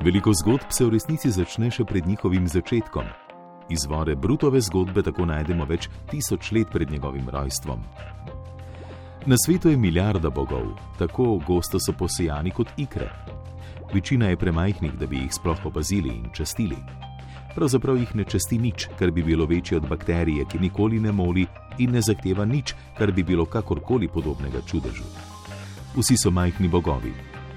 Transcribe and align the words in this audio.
Veliko 0.00 0.32
zgodb 0.34 0.70
se 0.72 0.84
v 0.84 0.94
resnici 0.94 1.28
začne 1.28 1.68
še 1.68 1.84
pred 1.84 2.06
njihovim 2.08 2.46
začetkom. 2.48 3.04
Izvore 3.68 4.14
Brutove 4.16 4.62
zgodbe 4.64 5.02
tako 5.04 5.26
najdemo 5.28 5.66
več 5.68 5.90
tisoč 6.08 6.54
let 6.56 6.70
pred 6.72 6.88
njegovim 6.88 7.28
rojstvom. 7.28 7.82
Na 9.28 9.36
svetu 9.36 9.68
je 9.68 9.76
milijarda 9.76 10.30
bogov, 10.32 10.72
tako 10.96 11.36
gosto 11.44 11.76
so 11.76 11.92
posejani 11.92 12.48
kot 12.50 12.72
ikre. 12.80 13.10
Večina 13.92 14.32
je 14.32 14.40
premajhnih, 14.40 14.96
da 14.96 15.06
bi 15.06 15.20
jih 15.20 15.34
sploh 15.36 15.66
opazili 15.68 16.08
in 16.08 16.32
častili. 16.32 16.80
Pravzaprav 17.52 18.00
jih 18.00 18.14
ne 18.16 18.24
časti 18.24 18.56
nič, 18.58 18.88
kar 18.96 19.12
bi 19.12 19.22
bilo 19.22 19.44
večje 19.44 19.82
od 19.82 19.88
bakterije, 19.90 20.48
ki 20.48 20.64
nikoli 20.64 21.00
ne 21.00 21.12
moli 21.12 21.44
in 21.76 21.92
ne 21.92 22.00
zahteva 22.00 22.48
nič, 22.48 22.72
kar 22.96 23.12
bi 23.12 23.20
bilo 23.22 23.44
kakorkoli 23.44 24.08
podobnega 24.08 24.64
čudežu. 24.64 25.04
Vsi 25.92 26.16
so 26.16 26.30
majhni 26.32 26.72
bogovi, 26.72 27.12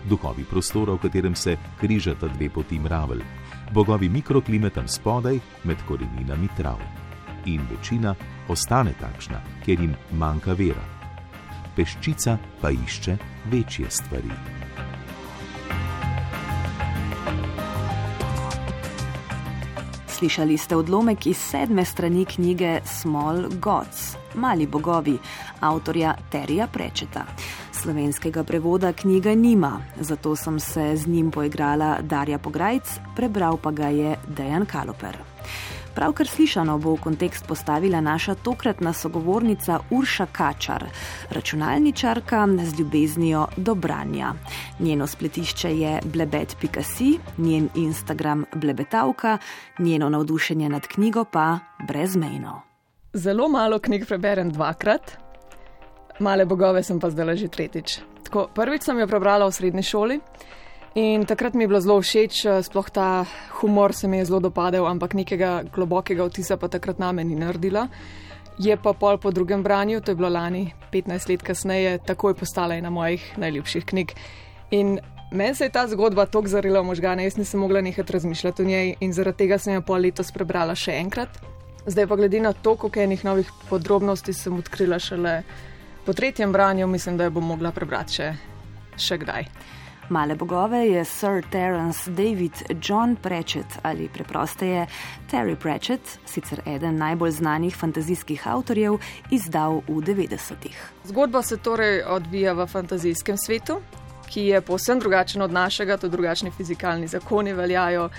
duhovi 0.10 0.44
prostora, 0.44 0.94
v 0.94 0.98
katerem 1.06 1.36
se 1.36 1.58
križata 1.80 2.28
dve 2.28 2.50
poti 2.50 2.80
mravelj, 2.80 3.24
bogovi 3.74 4.10
mikroklime 4.10 4.70
tam 4.70 4.88
spodaj, 4.88 5.40
med 5.64 5.78
koreninami 5.88 6.48
trav. 6.58 6.80
In 7.46 7.62
večina 7.72 8.16
ostane 8.48 8.94
takšna, 9.00 9.42
ker 9.66 9.80
jim 9.80 9.96
manjka 10.12 10.54
vera. 10.54 10.84
Peščica 11.76 12.38
pa 12.62 12.72
išče 12.72 13.18
večje 13.52 13.90
stvari. 13.90 14.63
Slišali 20.24 20.56
ste 20.58 20.76
odlomek 20.80 21.28
iz 21.28 21.38
sedme 21.38 21.84
strani 21.86 22.26
knjige 22.26 22.80
Small 22.86 23.44
Gods, 23.60 24.16
Mali 24.34 24.68
bogovi, 24.68 25.18
avtorja 25.60 26.14
Terija 26.32 26.68
Prečeta. 26.68 27.26
Slovenskega 27.72 28.44
prevoda 28.44 28.94
knjiga 28.94 29.36
nima, 29.36 29.82
zato 30.00 30.36
sem 30.36 30.60
se 30.60 30.96
z 30.96 31.08
njim 31.08 31.32
poigrala 31.32 31.98
Darja 32.02 32.40
Pograjc, 32.40 32.84
prebral 33.16 33.58
pa 33.58 33.72
ga 33.72 33.88
je 33.88 34.16
Dejan 34.28 34.66
Kaloper. 34.66 35.18
Pravkar 35.96 36.28
slišano 36.28 36.78
bo 36.82 36.96
v 36.96 37.02
kontekst 37.06 37.46
postavila 37.48 38.02
naša 38.02 38.34
tokratna 38.36 38.94
sogovornica 38.94 39.80
Urša 39.90 40.26
Kačar, 40.26 40.86
računalničarka 41.30 42.48
z 42.64 42.80
ljubeznijo 42.80 43.48
do 43.58 43.76
branja. 43.76 44.34
Njeno 44.80 45.08
spletišče 45.08 45.78
je 45.78 46.00
blebet.si, 46.06 47.20
njen 47.38 47.70
Instagram 47.76 48.46
blebetavka, 48.56 49.38
njeno 49.80 50.10
navdušenje 50.10 50.70
nad 50.70 50.88
knjigo 50.88 51.26
pa 51.26 51.60
brezmejno. 51.88 52.62
Zelo 53.14 53.50
malo 53.50 53.80
knjig 53.80 54.08
preberem 54.08 54.50
dvakrat, 54.52 55.12
male 56.20 56.46
bogove 56.46 56.84
sem 56.84 57.00
pa 57.00 57.10
zdaj 57.10 57.36
že 57.36 57.48
tretjič. 57.48 58.00
Tako, 58.24 58.48
prvič 58.56 58.84
sem 58.84 59.00
jo 59.00 59.08
prebrala 59.08 59.46
v 59.46 59.52
srednji 59.52 59.84
šoli. 59.84 60.20
In 60.96 61.26
takrat 61.26 61.54
mi 61.54 61.64
je 61.64 61.68
bilo 61.68 61.82
zelo 61.82 61.98
všeč, 62.02 62.46
eh, 62.46 62.62
sploh 62.62 62.90
ta 62.90 63.26
humor 63.62 63.94
se 63.94 64.08
mi 64.08 64.18
je 64.18 64.26
zelo 64.26 64.40
dopadel, 64.40 64.86
ampak 64.86 65.14
nekega 65.14 65.64
globokega 65.74 66.26
vtisa 66.30 66.58
pa 66.58 66.68
takrat 66.68 67.00
name 67.00 67.24
ni 67.24 67.36
naredila. 67.36 67.88
Je 68.60 68.78
pa 68.78 68.94
pol 68.94 69.18
po 69.18 69.32
drugem 69.32 69.64
branju, 69.64 70.02
to 70.02 70.12
je 70.12 70.16
bilo 70.16 70.30
lani, 70.30 70.74
15 70.92 71.30
let 71.30 71.42
kasneje, 71.42 71.98
takoj 72.06 72.34
postala 72.38 72.76
ena 72.76 72.90
mojih 72.90 73.38
najljubših 73.38 73.86
knjig. 73.86 74.14
In 74.72 75.00
meni 75.32 75.56
se 75.56 75.66
je 75.66 75.70
ta 75.70 75.88
zgodba 75.88 76.26
tako 76.26 76.48
zarila 76.48 76.82
v 76.82 76.94
možgane, 76.94 77.24
jaz 77.24 77.38
nisem 77.38 77.60
mogla 77.60 77.82
nehati 77.82 78.14
razmišljati 78.14 78.62
o 78.62 78.66
njej 78.66 78.96
in 79.00 79.14
zaradi 79.14 79.38
tega 79.38 79.58
sem 79.58 79.74
jo 79.74 79.82
pol 79.82 79.98
letos 79.98 80.32
prebrala 80.32 80.76
še 80.76 80.92
enkrat. 80.92 81.30
Zdaj 81.86 82.08
pa 82.08 82.16
glede 82.16 82.40
na 82.40 82.54
to, 82.54 82.76
koliko 82.76 83.00
enih 83.00 83.26
novih 83.26 83.50
podrobnosti 83.70 84.34
sem 84.34 84.54
odkrila 84.54 85.00
šele 85.00 85.42
po 86.06 86.14
tretjem 86.14 86.52
branju, 86.52 86.88
mislim, 86.88 87.18
da 87.18 87.24
jo 87.24 87.32
bom 87.32 87.48
mogla 87.48 87.72
prebrati 87.72 88.14
še, 88.14 88.36
še 88.98 89.18
kdaj. 89.18 89.50
Male 90.10 90.36
bogove 90.36 90.88
je 90.88 91.06
Sir 91.06 91.44
Terence 91.52 92.12
David 92.12 92.52
John 92.84 93.16
Pratchett 93.16 93.80
ali 93.82 94.10
preprosteje 94.14 94.88
Terry 95.32 95.56
Pratchett, 95.56 96.20
sicer 96.26 96.62
eden 96.66 96.98
najbolj 96.98 97.32
znanih 97.32 97.76
fantazijskih 97.76 98.48
avtorjev, 98.48 98.98
izdal 99.32 99.82
v 99.88 100.02
90-ih. 100.02 100.92
Zgodba 101.04 101.42
se 101.42 101.58
torej 101.58 102.04
odvija 102.04 102.54
v 102.54 102.68
fantazijskem 102.68 103.38
svetu, 103.38 103.80
ki 104.30 104.42
je 104.42 104.62
povsem 104.62 105.00
drugačen 105.00 105.42
od 105.42 105.52
našega, 105.52 105.98
tudi 105.98 106.12
drugačni 106.12 106.52
fizikalni 106.52 107.08
zakoni 107.08 107.54
veljajo. 107.54 108.10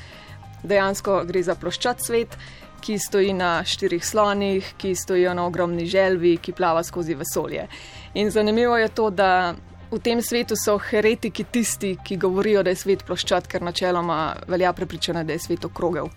Dejansko 0.63 1.25
gre 1.29 1.43
za 1.43 1.55
ploščat 1.55 2.01
svet, 2.01 2.39
ki 2.81 2.99
stoji 2.99 3.33
na 3.33 3.65
štirih 3.65 4.05
slonih, 4.05 4.75
ki 4.77 4.95
stojijo 4.95 5.35
na 5.35 5.47
ogromni 5.47 5.87
želvi, 5.87 6.37
ki 6.37 6.53
plava 6.53 6.83
skozi 6.83 7.15
vesolje. 7.15 7.69
In 8.15 8.31
zanimivo 8.31 8.77
je 8.77 8.89
to, 8.89 9.11
da 9.11 9.55
v 9.91 9.99
tem 10.03 10.23
svetu 10.23 10.57
so 10.57 10.79
heretiki 10.79 11.45
tisti, 11.45 11.97
ki 12.05 12.17
govorijo, 12.17 12.63
da 12.63 12.73
je 12.73 12.81
svet 12.81 13.05
ploščat, 13.07 13.47
ker 13.51 13.63
načeloma 13.63 14.35
velja 14.49 14.73
prepričanje, 14.73 15.25
da 15.25 15.33
je 15.33 15.43
svet 15.45 15.65
okrogel 15.65 16.09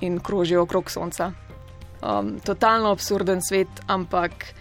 in 0.00 0.20
krožijo 0.20 0.62
okrog 0.62 0.90
sonca. 0.90 1.32
Um, 2.00 2.38
totalno 2.40 2.92
absurden 2.94 3.42
svet, 3.44 3.82
ampak 3.86 4.54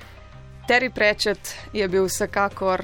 Terry 0.68 0.90
Pratchett 0.94 1.54
je 1.74 1.88
bil 1.88 2.10
vsekakor 2.10 2.84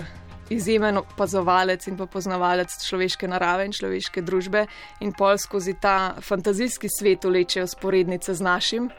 izjemen 0.50 0.98
opazovalec 0.98 1.88
in 1.88 1.98
pa 1.98 2.06
poznavalec 2.06 2.72
človeške 2.86 3.28
narave 3.28 3.66
in 3.66 3.74
človeške 3.74 4.22
družbe 4.22 4.66
in 5.02 5.12
pol 5.18 5.38
skozi 5.42 5.74
ta 5.82 6.16
fantazijski 6.22 6.90
svet 6.90 7.26
vlečejo 7.26 7.68
sporednice 7.68 8.34
z 8.34 8.42
našim 8.46 8.90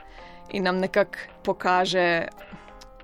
in 0.50 0.66
nam 0.66 0.82
nekako 0.82 1.18
pokaže 1.46 2.26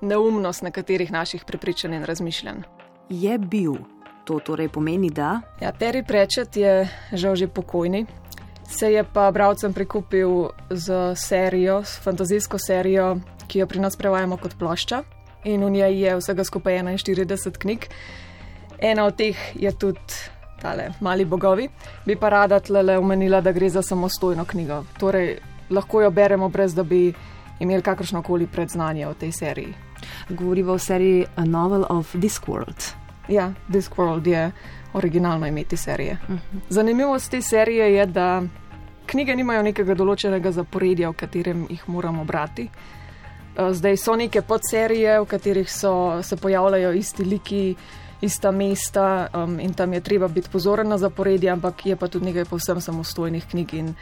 neumnost 0.02 0.62
nekaterih 0.62 1.12
naših 1.12 1.44
prepričanj 1.46 1.94
in 1.94 2.04
razmišljanj 2.04 2.81
je 3.12 3.38
bil. 3.38 3.76
To 4.24 4.38
torej 4.38 4.68
pomeni, 4.68 5.10
da. 5.10 5.40
Ja, 5.60 5.72
Terry 5.72 6.04
Pratchett 6.06 6.56
je 6.56 6.88
žal 7.12 7.34
že 7.36 7.48
pokojni, 7.50 8.06
se 8.68 8.92
je 8.92 9.04
pa 9.04 9.30
bralcem 9.30 9.72
prikupil 9.72 10.48
z 10.70 11.14
serijo, 11.14 11.82
s 11.84 11.98
fantazijsko 12.00 12.58
serijo, 12.58 13.16
ki 13.48 13.58
jo 13.58 13.66
pri 13.66 13.80
nas 13.80 13.96
prevajamo 13.96 14.36
kot 14.36 14.54
plošča. 14.58 15.02
In 15.44 15.64
v 15.64 15.70
njej 15.70 16.00
je 16.00 16.16
vsega 16.16 16.44
skupaj 16.44 16.78
41 16.78 17.58
knjig. 17.58 17.88
Ena 18.78 19.04
od 19.04 19.16
teh 19.16 19.36
je 19.54 19.72
tudi 19.78 19.98
tale 20.62 20.92
Mali 21.00 21.24
bogovi. 21.24 21.68
Bi 22.06 22.16
pa 22.16 22.28
rada 22.28 22.60
tle 22.60 22.98
omenila, 22.98 23.40
da 23.40 23.52
gre 23.52 23.68
za 23.68 23.82
samostojno 23.82 24.44
knjigo. 24.44 24.84
Torej, 24.98 25.38
lahko 25.70 26.02
jo 26.02 26.10
beremo, 26.10 26.48
brez 26.48 26.74
da 26.74 26.82
bi 26.82 27.12
imeli 27.60 27.82
kakršno 27.82 28.22
koli 28.22 28.46
predznanje 28.46 29.06
o 29.06 29.14
tej 29.14 29.32
seriji. 29.32 29.74
Govorimo 30.28 30.72
o 30.72 30.78
seriji 30.78 31.26
A 31.36 31.44
Novel 31.44 31.84
of 31.88 32.14
Discworld. 32.14 33.01
Ja, 33.28 33.52
Discworld 33.68 34.26
je 34.26 34.50
originalno 34.92 35.46
ime 35.46 35.64
te 35.64 35.76
serije. 35.76 36.18
Uh 36.28 36.34
-huh. 36.34 36.38
Zanimivost 36.68 37.30
te 37.30 37.42
serije 37.42 37.94
je, 37.94 38.06
da 38.06 38.42
knjige 39.06 39.36
nimajo 39.36 39.62
nekega 39.62 39.94
določenega 39.94 40.52
zaporedja, 40.52 41.10
v 41.10 41.12
katerem 41.12 41.66
jih 41.70 41.88
moramo 41.88 42.24
brati. 42.24 42.68
Eh, 43.56 43.72
zdaj 43.72 43.96
so 43.96 44.16
neke 44.16 44.42
podserije, 44.42 45.20
v 45.20 45.24
katerih 45.24 45.72
so, 45.72 46.22
se 46.22 46.36
pojavljajo 46.36 46.92
isti 46.92 47.24
liki, 47.24 47.76
ista 48.20 48.50
mesta 48.50 49.28
um, 49.34 49.60
in 49.60 49.74
tam 49.74 49.92
je 49.92 50.00
treba 50.00 50.28
biti 50.28 50.50
pozoren 50.50 50.88
na 50.88 50.98
zaporedje, 50.98 51.50
ampak 51.50 51.86
je 51.86 51.96
pa 51.96 52.08
tudi 52.08 52.24
nekaj 52.24 52.44
povsem 52.44 52.80
samostojnih 52.80 53.46
knjig 53.50 53.74
in 53.74 53.94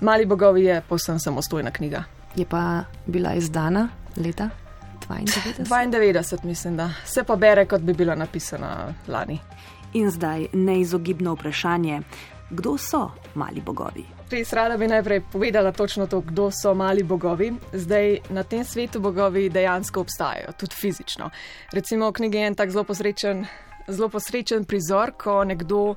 Mali 0.00 0.26
bogovi 0.26 0.64
je 0.64 0.82
povsem 0.88 1.18
samostojna 1.18 1.70
knjiga. 1.70 2.04
Je 2.36 2.44
pa 2.44 2.84
bila 3.06 3.34
izdana 3.34 3.88
leta 4.16 4.48
92. 5.10 5.64
92, 5.64 6.44
mislim, 6.44 6.76
da 6.76 6.90
se 7.04 7.24
pa 7.24 7.36
bere, 7.36 7.66
kot 7.66 7.80
bi 7.80 7.92
bila 7.92 8.14
napisana 8.14 8.94
lani. 9.08 9.38
In 9.92 10.10
zdaj 10.10 10.46
neizogibno 10.52 11.34
vprašanje, 11.34 12.00
kdo 12.50 12.78
so 12.78 13.10
mali 13.34 13.60
bogovi? 13.60 14.04
Res 14.30 14.52
rada 14.52 14.76
bi 14.76 14.86
najprej 14.86 15.20
povedala 15.32 15.72
točno 15.72 16.06
to, 16.06 16.20
kdo 16.20 16.50
so 16.50 16.74
mali 16.74 17.02
bogovi. 17.02 17.52
Zdaj 17.72 18.18
na 18.30 18.42
tem 18.42 18.64
svetu 18.64 19.00
bogovi 19.00 19.48
dejansko 19.48 20.00
obstajajo, 20.00 20.52
tudi 20.58 20.74
fizično. 20.74 21.30
Recimo 21.72 22.10
v 22.10 22.12
knjigi 22.12 22.38
je 22.38 22.46
en 22.46 22.54
tak 22.54 22.70
zelo 22.70 22.84
posrečen, 22.84 23.46
zelo 23.88 24.08
posrečen 24.08 24.64
prizor, 24.64 25.12
ko 25.18 25.44
nekdo 25.44 25.94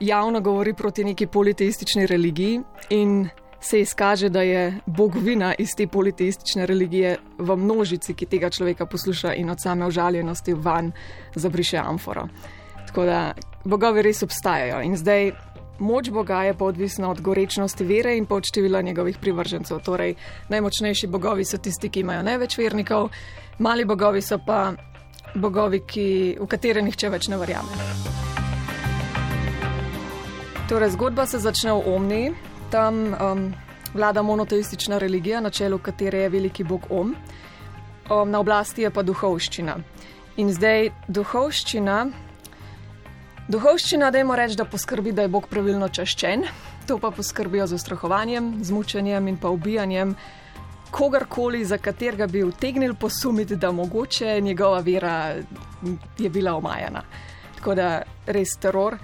javno 0.00 0.40
govori 0.40 0.74
proti 0.74 1.04
neki 1.04 1.26
politeistični 1.26 2.06
religiji 2.06 2.60
in 2.90 3.28
se 3.60 3.80
izkaže, 3.80 4.28
da 4.28 4.42
je 4.42 4.80
bogovina 4.86 5.54
iz 5.58 5.74
te 5.76 5.86
politeistične 5.86 6.66
religije 6.66 7.16
v 7.38 7.56
množici, 7.56 8.14
ki 8.14 8.26
tega 8.26 8.50
človeka 8.50 8.86
posluša 8.86 9.34
in 9.34 9.50
od 9.50 9.60
same 9.60 9.86
užaljenosti 9.86 10.54
van 10.54 10.92
zabriše 11.34 11.76
amforo. 11.78 12.28
Tako 12.86 13.04
da 13.04 13.32
bogovi 13.64 14.02
res 14.02 14.22
obstajajo 14.22 14.82
in 14.82 14.96
zdaj. 14.96 15.32
Moč 15.80 16.10
Boga 16.10 16.42
je 16.44 16.52
pa 16.54 16.64
odvisna 16.64 17.08
od 17.10 17.20
gorečnosti 17.24 17.84
vere 17.84 18.16
in 18.16 18.26
od 18.28 18.44
števila 18.44 18.82
njegovih 18.82 19.16
privržencev. 19.18 19.78
Torej, 19.80 20.14
najmočnejši 20.48 21.06
bogovi 21.06 21.44
so 21.44 21.56
tisti, 21.56 21.88
ki 21.88 22.00
imajo 22.00 22.22
največ 22.22 22.58
vernikov, 22.58 23.08
mali 23.58 23.84
bogovi 23.84 24.20
so 24.22 24.36
pa 24.46 24.74
bogovi, 25.34 25.80
ki, 25.80 26.36
v 26.40 26.46
katere 26.46 26.82
nihče 26.82 27.08
več 27.08 27.30
ne 27.32 27.38
verjame. 27.40 27.80
Torej, 30.68 30.90
zgodba 30.90 31.26
se 31.26 31.38
začne 31.38 31.72
v 31.72 31.94
Omni, 31.94 32.22
tam 32.70 33.14
um, 33.14 33.54
vlada 33.94 34.22
monoteistična 34.22 34.98
religija, 34.98 35.40
na 35.40 35.50
čelu 35.50 35.78
katere 35.78 36.18
je 36.18 36.28
veliki 36.28 36.64
bog 36.64 36.86
Om, 36.90 37.14
um, 38.10 38.30
na 38.30 38.40
oblasti 38.40 38.82
je 38.82 38.90
pa 38.90 39.02
duhovščina. 39.02 39.76
In 40.36 40.52
zdaj 40.54 40.90
duhovščina, 41.08 41.96
duhovščina, 43.48 44.10
dajmo 44.10 44.36
reči, 44.36 44.56
da 44.56 44.64
poskrbi, 44.64 45.12
da 45.12 45.26
je 45.26 45.28
bog 45.28 45.48
pravilno 45.50 45.88
čaščen. 45.88 46.44
to 46.86 46.98
pa 46.98 47.10
poskrbijo 47.10 47.66
z 47.66 47.74
ustrahovanjem, 47.74 48.64
z 48.64 48.70
mučenjem 48.70 49.28
in 49.28 49.36
pa 49.36 49.48
ubijanjem 49.48 50.16
kogarkoli, 50.90 51.64
za 51.64 51.78
katerega 51.78 52.26
bi 52.26 52.42
utegnili 52.42 52.94
posumiti, 52.94 53.56
da 53.56 53.72
mogoče 53.72 54.40
njegova 54.40 54.80
vera 54.80 55.34
je 56.18 56.30
bila 56.30 56.54
omajana. 56.54 57.02
Tako 57.56 57.74
da 57.74 58.02
res 58.26 58.56
teror. 58.60 58.96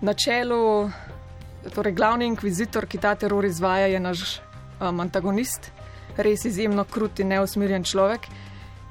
Na 0.00 0.14
čelu, 0.14 0.90
torej 1.74 1.92
glavni 1.92 2.26
inkvizitor, 2.26 2.86
ki 2.86 2.98
ta 2.98 3.14
teror 3.14 3.44
izvaja, 3.44 3.86
je 3.86 4.00
naš 4.00 4.24
um, 4.80 5.00
antagonist, 5.00 5.70
res 6.16 6.44
izjemno 6.44 6.84
krut 6.84 7.20
in 7.20 7.32
neusmirjen 7.34 7.84
človek, 7.84 8.28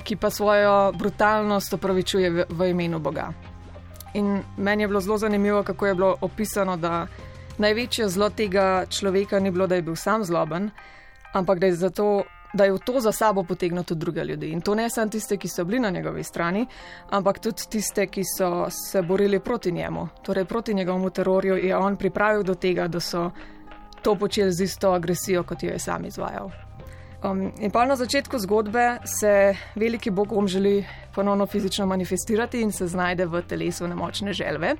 ki 0.04 0.16
pa 0.20 0.30
svojo 0.30 0.92
brutalnost 0.98 1.74
opravičuje 1.74 2.30
v, 2.30 2.46
v 2.50 2.70
imenu 2.74 3.00
Boga. 3.00 3.32
In 4.14 4.44
meni 4.58 4.84
je 4.84 4.88
bilo 4.88 5.02
zelo 5.02 5.18
zanimivo, 5.18 5.64
kako 5.64 5.88
je 5.88 5.96
bilo 5.96 6.16
opisano, 6.22 6.78
da 6.78 7.08
največje 7.58 8.10
zlo 8.10 8.30
tega 8.30 8.86
človeka 8.90 9.40
ni 9.40 9.52
bilo, 9.52 9.68
da 9.68 9.76
je 9.76 9.82
bil 9.82 9.96
sam 9.96 10.24
zloben, 10.24 10.70
ampak 11.34 11.60
da 11.60 11.66
je 11.66 11.76
zato 11.76 12.24
da 12.54 12.66
je 12.66 12.74
v 12.74 12.80
to 12.80 13.00
za 13.00 13.12
sabo 13.12 13.44
potegnil 13.44 13.84
tudi 13.84 14.00
druge 14.00 14.24
ljudi. 14.24 14.50
In 14.50 14.62
to 14.62 14.76
ne 14.76 14.90
samo 14.90 15.10
tiste, 15.10 15.38
ki 15.38 15.48
so 15.48 15.66
bili 15.66 15.80
na 15.80 15.90
njegovi 15.90 16.24
strani, 16.24 16.66
ampak 17.10 17.40
tudi 17.40 17.68
tiste, 17.70 18.08
ki 18.08 18.22
so 18.38 18.70
se 18.70 19.02
borili 19.02 19.40
proti 19.40 19.72
njemu, 19.72 20.08
torej 20.24 20.46
proti 20.46 20.74
njegovemu 20.74 21.10
terorju, 21.10 21.58
je 21.58 21.78
on 21.78 21.96
pripravil 21.96 22.44
do 22.44 22.56
tega, 22.56 22.88
da 22.88 23.00
so 23.00 23.32
to 24.02 24.16
počeli 24.16 24.52
z 24.52 24.64
isto 24.64 24.92
agresijo, 24.92 25.44
kot 25.44 25.64
jo 25.64 25.70
je 25.70 25.80
sam 25.80 26.06
izvajal. 26.06 26.52
Um, 27.24 27.52
in 27.60 27.72
pa 27.72 27.86
na 27.86 27.96
začetku 27.96 28.40
zgodbe 28.40 28.98
se 29.06 29.56
veliki 29.76 30.12
bogom 30.12 30.48
želi 30.48 30.86
ponovno 31.16 31.46
fizično 31.46 31.86
manifestirati 31.86 32.62
in 32.62 32.72
se 32.72 32.88
znajde 32.88 33.26
v 33.26 33.42
telesu 33.42 33.88
nemočne 33.88 34.34
želve. 34.34 34.76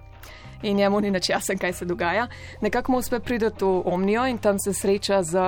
In 0.62 0.78
njemu 0.78 1.02
ni 1.02 1.12
več 1.12 1.30
jasen, 1.30 1.58
kaj 1.58 1.74
se 1.74 1.86
dogaja. 1.86 2.28
Nekako 2.62 2.92
mu 2.92 2.98
uspe 2.98 3.20
priti 3.20 3.46
v 3.46 3.82
Omnijo 3.86 4.28
in 4.28 4.38
tam 4.38 4.60
se 4.60 4.74
sreča 4.74 5.24
z 5.24 5.40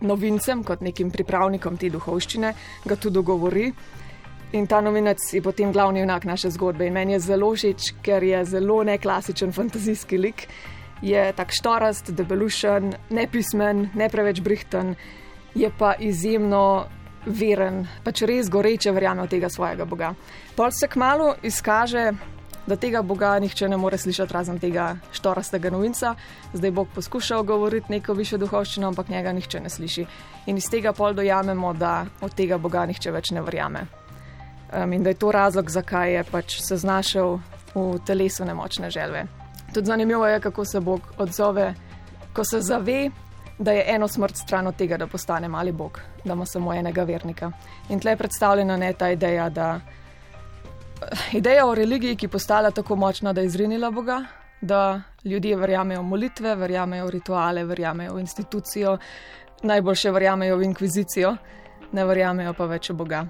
novincem, 0.00 0.64
kot 0.64 0.80
nekim 0.84 1.10
pripravnikom 1.10 1.76
te 1.78 1.90
duhovščine, 1.90 2.52
ga 2.84 2.96
tudi 2.96 3.22
govori. 3.22 3.72
In 4.56 4.66
ta 4.66 4.80
novinec 4.80 5.20
je 5.32 5.42
potem 5.44 5.72
glavni 5.72 6.00
junak 6.00 6.24
naše 6.24 6.50
zgodbe. 6.50 6.86
In 6.86 6.96
meni 6.96 7.12
je 7.16 7.20
zelo 7.20 7.50
všeč, 7.52 7.92
ker 8.02 8.24
je 8.24 8.44
zelo 8.48 8.82
neklasičen 8.84 9.52
fantazijski 9.52 10.18
lik. 10.18 10.46
Je 11.02 11.32
tak 11.36 11.52
štorast, 11.54 12.10
debelušen, 12.16 12.94
nepismen, 13.14 13.90
ne 13.94 14.08
preveč 14.08 14.40
brihten, 14.40 14.96
je 15.54 15.70
pa 15.78 15.92
izjemno 16.00 16.88
veren, 17.26 17.84
pač 18.04 18.22
res 18.26 18.48
goreče 18.50 18.92
verjame 18.96 19.26
v 19.26 19.30
tega 19.30 19.50
svojega 19.52 19.84
Boga. 19.84 20.14
Pol 20.56 20.72
se 20.74 20.88
kmalo 20.88 21.34
izkaže, 21.42 22.12
da 22.68 22.76
tega 22.76 23.02
Boga 23.02 23.38
nihče 23.38 23.68
ne 23.68 23.76
more 23.76 23.98
slišati 23.98 24.32
razen 24.32 24.58
tega 24.58 24.96
štorastega 25.12 25.70
novinca. 25.70 26.14
Zdaj 26.52 26.70
Bog 26.70 26.88
poskušal 26.94 27.42
govoriti 27.42 27.92
neko 27.92 28.12
više 28.12 28.38
duhovščino, 28.38 28.88
ampak 28.88 29.08
njega 29.08 29.32
nihče 29.32 29.60
ne 29.60 29.70
sliši. 29.70 30.06
In 30.46 30.56
iz 30.56 30.68
tega 30.70 30.92
pol 30.92 31.14
dojamemo, 31.14 31.72
da 31.74 32.06
od 32.20 32.34
tega 32.34 32.58
Boga 32.58 32.86
nihče 32.86 33.10
več 33.10 33.30
ne 33.30 33.42
verjame. 33.42 33.86
Um, 34.68 34.92
in 34.92 35.02
da 35.02 35.10
je 35.10 35.16
to 35.16 35.32
razlog, 35.32 35.70
zakaj 35.70 36.12
je 36.14 36.24
pač 36.24 36.58
se 36.60 36.76
znašel 36.76 37.38
v 37.74 37.98
telesu 38.04 38.44
nemočne 38.44 38.90
želve. 38.90 39.24
Tudi 39.74 39.86
zanimivo 39.86 40.26
je, 40.26 40.40
kako 40.40 40.64
se 40.64 40.80
Bog 40.80 41.00
odzove, 41.18 41.74
ko 42.32 42.44
se 42.44 42.60
zave, 42.60 43.10
da 43.58 43.72
je 43.72 43.84
eno 43.94 44.08
smrt 44.08 44.36
stran 44.36 44.66
od 44.66 44.76
tega, 44.76 44.96
da 44.96 45.06
postane 45.06 45.48
mali 45.48 45.72
Bog, 45.72 46.00
da 46.24 46.32
ima 46.32 46.46
samo 46.46 46.74
enega 46.74 47.04
vernika. 47.04 47.50
In 47.88 48.00
tle 48.00 48.12
je 48.12 48.16
predstavljena 48.16 48.76
ne 48.76 48.92
ta 48.92 49.10
ideja, 49.10 49.48
da 49.48 49.80
ideja 51.32 51.66
o 51.66 51.74
religiji, 51.74 52.16
ki 52.16 52.26
je 52.26 52.30
postala 52.30 52.70
tako 52.70 52.96
močna, 52.96 53.32
da 53.32 53.40
je 53.40 53.46
izrinila 53.46 53.90
Boga, 53.90 54.24
da 54.60 55.02
ljudje 55.24 55.56
verjamejo 55.56 56.00
v 56.00 56.04
molitve, 56.04 56.54
verjamejo 56.54 57.06
v 57.06 57.10
rituale, 57.10 57.64
verjamejo 57.64 58.14
v 58.14 58.20
institucijo, 58.20 58.98
najboljše 59.62 60.10
verjamejo 60.10 60.56
v 60.56 60.62
inkvizicijo, 60.62 61.36
ne 61.92 62.04
verjamejo 62.04 62.54
pa 62.54 62.66
več 62.66 62.90
v 62.90 62.96
Boga. 62.96 63.26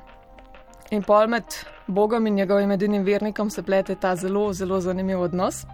In 0.91 1.03
pol 1.03 1.29
med 1.29 1.45
Bogom 1.87 2.27
in 2.27 2.35
njegovim 2.35 2.71
edinim 2.71 3.05
vernikom 3.05 3.51
se 3.51 3.63
plete 3.63 3.95
ta 3.95 4.17
zelo, 4.17 4.53
zelo 4.53 4.81
zanimiv 4.81 5.21
odnos. 5.21 5.65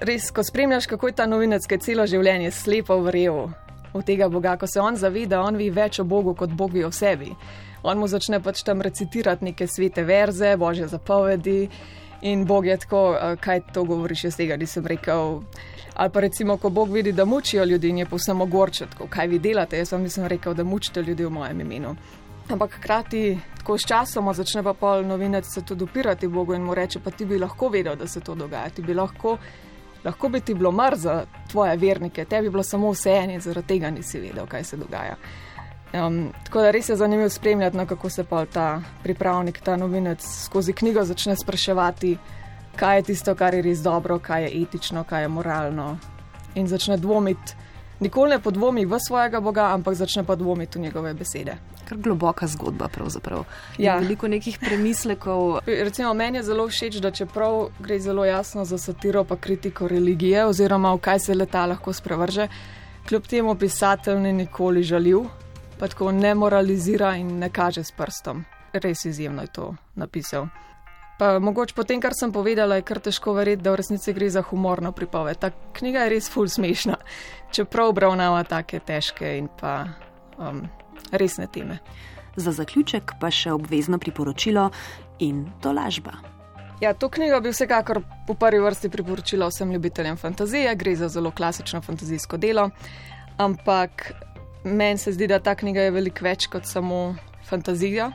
Res, 0.00 0.30
ko 0.30 0.42
spremljaš, 0.42 0.86
kako 0.86 1.06
je 1.06 1.14
ta 1.14 1.26
novinec, 1.26 1.66
ki 1.66 1.74
je 1.74 1.80
celo 1.80 2.06
življenje 2.06 2.50
slepo 2.50 3.00
verjel 3.02 3.48
v 3.94 4.02
tega 4.06 4.28
Boga, 4.28 4.56
ko 4.56 4.66
se 4.66 4.80
on 4.80 4.96
zaveda, 4.96 5.40
on 5.42 5.56
ve 5.56 5.70
več 5.70 5.98
o 5.98 6.04
Bogu 6.04 6.34
kot 6.34 6.50
Bog 6.50 6.72
ve 6.72 6.86
o 6.86 6.90
sebi 6.92 7.34
on 7.82 7.98
mu 7.98 8.08
začne 8.08 8.40
pač 8.40 8.62
tam 8.62 8.82
recitirati 8.82 9.44
neke 9.44 9.66
svete 9.66 10.02
verze, 10.02 10.56
božje 10.56 10.88
zapovedi. 10.88 11.68
In 12.20 12.44
Bog 12.46 12.66
je 12.66 12.76
tako, 12.76 13.16
kaj 13.40 13.60
to 13.72 13.84
govoriš, 13.84 14.24
jaz 14.24 14.36
tega 14.36 14.56
nisem 14.56 14.86
rekel. 14.86 15.40
Ali 15.94 16.10
pa 16.10 16.20
recimo, 16.20 16.56
ko 16.56 16.70
Bog 16.70 16.90
vidi, 16.90 17.12
da 17.12 17.24
mučijo 17.24 17.64
ljudi 17.64 17.88
in 17.88 17.98
je 17.98 18.06
povsem 18.06 18.40
ogorčen, 18.40 18.88
kaj 19.10 19.26
vi 19.26 19.38
delate, 19.38 19.78
jaz 19.78 19.92
vam 19.92 20.02
nisem 20.02 20.26
rekel, 20.26 20.54
da 20.54 20.64
mučite 20.64 21.02
ljudi 21.02 21.24
v 21.24 21.30
mojem 21.30 21.60
imenu. 21.60 21.94
Ampak 22.50 22.78
hkrati, 22.78 23.38
tako 23.58 23.78
s 23.78 23.86
časom, 23.86 24.32
začne 24.34 24.62
pa 24.62 24.72
pol 24.74 25.04
novinec 25.06 25.46
se 25.46 25.62
tudi 25.62 25.84
upirati 25.84 26.28
Bogu 26.28 26.54
in 26.54 26.62
mu 26.62 26.74
reče: 26.74 27.00
Pa 27.04 27.10
ti 27.10 27.24
bi 27.24 27.38
lahko 27.38 27.68
vedel, 27.68 27.96
da 27.96 28.06
se 28.06 28.20
to 28.20 28.34
dogaja, 28.34 28.70
ti 28.70 28.82
bi 28.82 28.94
lahko, 28.94 29.36
lahko 30.04 30.28
bi 30.28 30.40
ti 30.40 30.54
bilo 30.54 30.72
mar 30.72 30.96
za 30.96 31.24
tvoje 31.50 31.76
vernike, 31.76 32.24
tebi 32.24 32.48
bi 32.48 32.50
bilo 32.50 32.62
samo 32.62 32.90
vse 32.90 33.10
en 33.10 33.30
in 33.30 33.40
zaradi 33.40 33.68
tega 33.68 33.90
nisi 33.90 34.20
vedel, 34.20 34.46
kaj 34.46 34.64
se 34.64 34.76
dogaja. 34.76 35.16
Um, 35.92 36.32
tako 36.44 36.60
da 36.60 36.70
res 36.70 36.88
je 36.88 36.96
zanimivo 36.96 37.28
spremljati, 37.28 37.76
no, 37.76 37.86
kako 37.86 38.10
se 38.10 38.24
pa 38.24 38.44
ta 38.46 38.82
pripravnik, 39.02 39.60
ta 39.60 39.76
novinec 39.76 40.24
skozi 40.44 40.72
knjigo 40.72 41.04
začne 41.04 41.36
spraševati, 41.36 42.18
kaj 42.76 42.96
je 42.96 43.02
tisto, 43.02 43.34
kar 43.34 43.54
je 43.54 43.62
res 43.62 43.80
dobro, 43.80 44.18
kaj 44.18 44.44
je 44.44 44.62
etično, 44.62 45.04
kaj 45.04 45.22
je 45.22 45.28
moralno. 45.28 45.96
In 46.54 46.68
začne 46.68 46.96
dvomiti, 46.96 47.54
nikoli 48.00 48.30
ne 48.30 48.38
podvomi 48.38 48.84
v 48.86 49.00
svojega 49.00 49.40
Boga, 49.40 49.72
ampak 49.72 49.94
začne 49.94 50.24
pa 50.24 50.36
dvomiti 50.36 50.78
v 50.78 50.82
njegove 50.82 51.14
besede. 51.14 51.56
Kar 51.88 51.98
globoka 51.98 52.46
zgodba, 52.46 52.88
pravzaprav. 52.92 53.46
Ja. 53.78 53.96
Veliko 53.96 54.28
nekih 54.28 54.58
premislekov. 54.60 55.58
Recimo, 55.86 56.12
meni 56.14 56.38
je 56.38 56.44
zelo 56.52 56.68
všeč, 56.68 57.00
da 57.00 57.10
čeprav 57.10 57.70
gre 57.80 58.00
zelo 58.00 58.24
jasno 58.24 58.64
za 58.64 58.78
satiro, 58.78 59.24
pa 59.24 59.36
kritiko 59.36 59.88
religije, 59.88 60.44
oziroma 60.44 60.92
v 60.92 61.00
kaj 61.00 61.18
se 61.18 61.34
leta 61.34 61.66
lahko 61.66 61.92
sprevrže, 61.92 62.48
kljub 63.08 63.26
temu 63.26 63.54
pisatelj 63.54 64.20
ni 64.20 64.32
nikoli 64.32 64.82
žalil 64.82 65.24
pa 65.78 65.88
tako 65.88 66.12
ne 66.12 66.34
moralizira 66.34 67.16
in 67.16 67.38
ne 67.38 67.50
kaže 67.50 67.84
s 67.84 67.92
prstom. 67.92 68.44
Res 68.72 69.04
izjemno 69.04 69.42
je 69.42 69.52
to 69.52 69.74
napisal. 69.94 70.48
Pa 71.18 71.38
mogoče 71.38 71.74
po 71.74 71.82
tem, 71.82 72.00
kar 72.00 72.14
sem 72.14 72.30
povedala, 72.32 72.76
je 72.78 72.84
kar 72.86 73.00
težko 73.02 73.32
verjeti, 73.34 73.64
da 73.66 73.72
v 73.74 73.80
resnici 73.80 74.12
gre 74.14 74.28
za 74.30 74.42
humorno 74.42 74.92
pripoved. 74.92 75.40
Ta 75.42 75.50
knjiga 75.74 76.04
je 76.06 76.12
res 76.14 76.28
ful 76.30 76.46
smešna, 76.46 76.94
čeprav 77.50 77.90
obravnava 77.90 78.44
take 78.46 78.78
težke 78.78 79.32
in 79.38 79.48
pa 79.60 79.88
um, 80.38 80.62
resne 81.10 81.48
teme. 81.50 81.80
Za 82.38 82.54
zaključek 82.54 83.16
pa 83.18 83.32
še 83.34 83.50
obvezno 83.50 83.98
priporočilo 83.98 84.68
in 85.18 85.48
to 85.62 85.72
lažba. 85.74 86.14
Ja, 86.78 86.94
to 86.94 87.08
knjigo 87.10 87.40
bi 87.42 87.50
vsekakor 87.50 88.04
v 88.28 88.38
prvi 88.38 88.62
vrsti 88.62 88.90
priporočila 88.94 89.48
vsem 89.50 89.72
ljubiteljem 89.74 90.16
fantazije, 90.16 90.76
gre 90.78 90.94
za 90.96 91.08
zelo 91.10 91.32
klasično 91.34 91.82
fantazijsko 91.82 92.38
delo, 92.38 92.70
ampak 93.42 94.12
Meni 94.64 94.98
se 94.98 95.12
zdi, 95.12 95.26
da 95.26 95.38
ta 95.38 95.54
knjiga 95.54 95.80
je 95.86 95.90
veliko 95.90 96.24
več 96.24 96.46
kot 96.50 96.66
samo 96.66 97.14
fantazija 97.46 98.10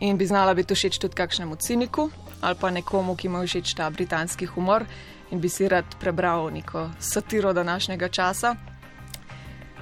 in 0.00 0.16
bi 0.16 0.26
znala 0.26 0.54
biti 0.54 0.74
všeč 0.74 0.98
tudi 0.98 1.14
kakšnemu 1.14 1.56
ciniku 1.56 2.10
ali 2.40 2.56
pa 2.60 2.70
nekomu, 2.70 3.14
ki 3.16 3.26
ima 3.28 3.42
všeč 3.44 3.74
ta 3.78 3.90
britanski 3.90 4.46
humor 4.46 4.84
in 5.30 5.40
bi 5.40 5.48
si 5.48 5.68
rad 5.68 5.84
prebral 6.00 6.50
neko 6.50 6.88
satiro 6.98 7.52
današnjega 7.52 8.08
časa. 8.08 8.56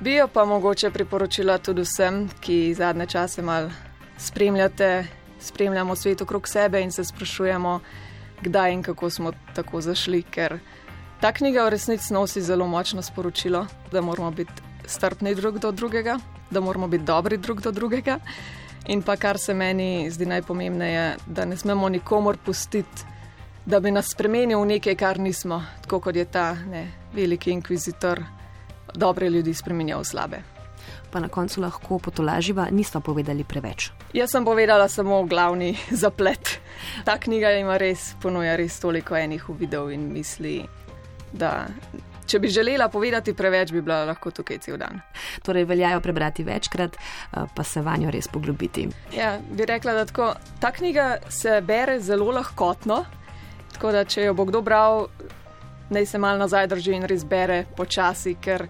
Bi 0.00 0.14
jo 0.14 0.28
pa 0.28 0.44
mogoče 0.44 0.90
priporočila 0.90 1.58
tudi 1.58 1.82
vsem, 1.82 2.28
ki 2.40 2.74
zadnje 2.74 3.06
čase 3.06 3.42
malo 3.42 3.70
spremljate, 4.18 5.06
spremljamo 5.40 5.96
svet 5.96 6.20
okrog 6.20 6.48
sebe 6.48 6.82
in 6.82 6.92
se 6.92 7.04
sprašujemo, 7.04 7.80
kdaj 8.42 8.72
in 8.72 8.82
kako 8.82 9.10
smo 9.10 9.32
tako 9.54 9.80
zašli, 9.80 10.22
ker 10.22 10.58
ta 11.20 11.32
knjiga 11.32 11.64
v 11.64 11.70
resnici 11.70 12.14
nosi 12.14 12.42
zelo 12.42 12.66
močno 12.66 13.02
sporočilo, 13.02 13.66
da 13.92 14.00
moramo 14.00 14.30
biti 14.30 14.69
strpni 14.86 15.34
drug 15.34 15.58
do 15.58 15.72
drugega, 15.72 16.18
da 16.50 16.60
moramo 16.60 16.88
biti 16.88 17.04
dobri 17.04 17.36
drug 17.36 17.60
do 17.60 17.70
drugega. 17.70 18.18
In 18.86 19.02
pa 19.02 19.16
kar 19.16 19.38
se 19.38 19.54
meni 19.54 20.10
zdi 20.10 20.26
najpomembnejše, 20.26 21.16
da 21.26 21.44
ne 21.44 21.56
smemo 21.56 21.88
nikomor 21.88 22.38
pustiti, 22.44 23.04
da 23.66 23.80
bi 23.80 23.90
nas 23.90 24.08
spremenil 24.10 24.60
v 24.60 24.66
nekaj, 24.66 24.96
kar 24.96 25.18
nismo, 25.20 25.62
tako 25.82 26.00
kot 26.00 26.16
je 26.16 26.24
ta 26.24 26.54
ne, 26.54 26.86
veliki 27.14 27.50
inkvizitor 27.50 28.24
dobre 28.94 29.28
ljudi 29.28 29.54
spremenjal 29.54 30.00
v 30.00 30.04
slabe. 30.04 30.38
Pa 31.10 31.20
na 31.20 31.28
koncu 31.28 31.60
lahko 31.60 31.98
potolaživa, 31.98 32.68
nista 32.70 33.00
povedali 33.00 33.44
preveč. 33.44 33.90
Jaz 34.14 34.30
sem 34.30 34.44
povedala 34.44 34.88
samo 34.88 35.22
glavni 35.26 35.76
zaplet. 36.02 36.60
Ta 37.04 37.18
knjiga 37.18 37.52
ima 37.58 37.76
res, 37.78 38.14
ponuja 38.22 38.56
res 38.56 38.80
toliko 38.80 39.16
enih 39.16 39.48
uvidov 39.50 39.90
in 39.92 40.08
misli, 40.12 40.62
da 41.32 41.66
Če 42.30 42.38
bi 42.38 42.50
želela 42.52 42.88
povedati 42.88 43.34
preveč, 43.34 43.72
bi 43.74 43.82
bila 43.82 44.04
lahko 44.08 44.30
tukaj 44.30 44.60
cel 44.62 44.78
dan. 44.78 45.02
Torej, 45.42 45.66
veljajo 45.66 46.00
prebrati 46.00 46.46
večkrat, 46.46 46.96
eh, 46.96 47.48
pa 47.54 47.64
se 47.64 47.82
vanjo 47.82 48.10
res 48.10 48.28
poglobiti. 48.28 48.88
Ja, 49.16 49.38
bi 49.50 49.66
rekla, 49.66 49.96
da 49.98 50.06
tako, 50.06 50.32
ta 50.60 50.70
knjiga 50.72 51.16
se 51.28 51.60
bere 51.60 51.98
zelo 52.00 52.30
lahkotno. 52.30 53.04
Tako 53.74 53.92
da, 53.92 54.04
če 54.04 54.28
jo 54.28 54.34
bo 54.34 54.44
kdo 54.44 54.62
bral 54.62 55.08
naj 55.90 56.06
se 56.06 56.18
mal 56.18 56.38
nazaj 56.38 56.66
drži 56.66 56.94
in 56.94 57.04
res 57.04 57.24
bere 57.24 57.64
počasi, 57.76 58.36
ker 58.40 58.66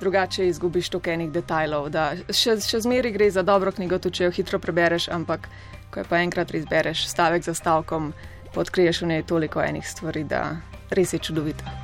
drugače 0.00 0.48
izgubiš 0.48 0.88
toliko 0.90 1.12
enih 1.12 1.30
detajlov. 1.32 1.90
Še, 2.30 2.58
še 2.64 2.82
zmeri 2.86 3.12
gre 3.14 3.30
za 3.30 3.44
dobro 3.46 3.72
knjigo, 3.72 4.00
tudi 4.02 4.20
če 4.20 4.28
jo 4.28 4.34
hitro 4.40 4.58
prebereš, 4.58 5.08
ampak 5.12 5.48
ko 5.92 6.02
jo 6.02 6.10
pa 6.10 6.22
enkrat 6.24 6.50
res 6.50 6.66
bereš 6.70 7.06
stavek 7.12 7.46
za 7.46 7.54
stavkom, 7.54 8.12
odkriješ 8.56 9.04
v 9.04 9.12
njej 9.12 9.26
toliko 9.30 9.62
enih 9.62 9.86
stvari, 9.86 10.24
da 10.24 10.46
res 10.90 11.14
je 11.14 11.22
čudovita. 11.22 11.83